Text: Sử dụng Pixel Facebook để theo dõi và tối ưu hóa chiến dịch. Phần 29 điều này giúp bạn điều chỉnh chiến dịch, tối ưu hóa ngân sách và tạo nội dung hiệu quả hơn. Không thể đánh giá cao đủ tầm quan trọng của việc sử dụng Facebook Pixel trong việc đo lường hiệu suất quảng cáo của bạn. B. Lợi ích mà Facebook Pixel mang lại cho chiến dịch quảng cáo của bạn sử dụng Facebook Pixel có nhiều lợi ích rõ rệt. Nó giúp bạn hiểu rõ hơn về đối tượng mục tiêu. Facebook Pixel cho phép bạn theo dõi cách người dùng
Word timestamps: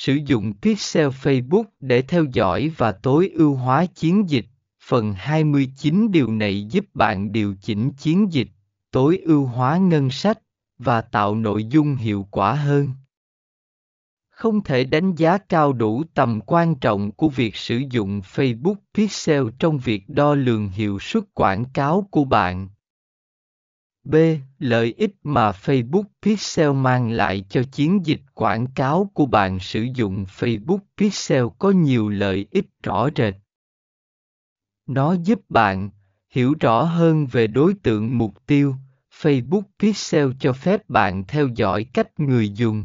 Sử 0.00 0.18
dụng 0.26 0.52
Pixel 0.62 1.08
Facebook 1.08 1.64
để 1.80 2.02
theo 2.02 2.24
dõi 2.32 2.72
và 2.76 2.92
tối 2.92 3.30
ưu 3.34 3.54
hóa 3.54 3.86
chiến 3.86 4.30
dịch. 4.30 4.46
Phần 4.82 5.12
29 5.12 6.10
điều 6.10 6.32
này 6.32 6.64
giúp 6.64 6.84
bạn 6.94 7.32
điều 7.32 7.54
chỉnh 7.60 7.90
chiến 7.90 8.32
dịch, 8.32 8.48
tối 8.90 9.18
ưu 9.18 9.46
hóa 9.46 9.76
ngân 9.78 10.10
sách 10.10 10.38
và 10.78 11.00
tạo 11.00 11.34
nội 11.34 11.64
dung 11.64 11.96
hiệu 11.96 12.26
quả 12.30 12.54
hơn. 12.54 12.88
Không 14.30 14.64
thể 14.64 14.84
đánh 14.84 15.14
giá 15.14 15.38
cao 15.38 15.72
đủ 15.72 16.02
tầm 16.14 16.40
quan 16.46 16.74
trọng 16.74 17.12
của 17.12 17.28
việc 17.28 17.56
sử 17.56 17.82
dụng 17.90 18.20
Facebook 18.20 18.76
Pixel 18.94 19.44
trong 19.58 19.78
việc 19.78 20.08
đo 20.08 20.34
lường 20.34 20.68
hiệu 20.68 20.98
suất 20.98 21.24
quảng 21.34 21.64
cáo 21.64 22.08
của 22.10 22.24
bạn. 22.24 22.68
B. 24.10 24.16
Lợi 24.58 24.94
ích 24.96 25.14
mà 25.22 25.50
Facebook 25.50 26.04
Pixel 26.22 26.72
mang 26.72 27.10
lại 27.10 27.44
cho 27.48 27.62
chiến 27.72 28.06
dịch 28.06 28.20
quảng 28.34 28.66
cáo 28.66 29.10
của 29.14 29.26
bạn 29.26 29.58
sử 29.58 29.86
dụng 29.94 30.24
Facebook 30.38 30.78
Pixel 30.96 31.44
có 31.58 31.70
nhiều 31.70 32.08
lợi 32.08 32.46
ích 32.50 32.66
rõ 32.82 33.08
rệt. 33.16 33.34
Nó 34.86 35.12
giúp 35.12 35.40
bạn 35.48 35.90
hiểu 36.30 36.54
rõ 36.60 36.82
hơn 36.82 37.26
về 37.26 37.46
đối 37.46 37.74
tượng 37.74 38.18
mục 38.18 38.46
tiêu. 38.46 38.74
Facebook 39.20 39.62
Pixel 39.78 40.30
cho 40.40 40.52
phép 40.52 40.88
bạn 40.88 41.24
theo 41.28 41.48
dõi 41.48 41.84
cách 41.84 42.20
người 42.20 42.48
dùng 42.48 42.84